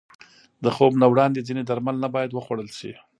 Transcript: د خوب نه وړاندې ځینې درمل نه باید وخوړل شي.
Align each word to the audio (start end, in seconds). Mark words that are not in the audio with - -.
د 0.63 0.65
خوب 0.75 0.93
نه 1.01 1.07
وړاندې 1.11 1.45
ځینې 1.47 1.63
درمل 1.65 1.95
نه 2.03 2.09
باید 2.15 2.31
وخوړل 2.33 2.69
شي. 2.79 2.91